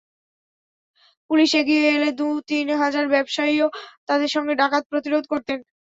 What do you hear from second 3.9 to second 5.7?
তাদের সঙ্গে ডাকাত প্রতিরোধ করতেন।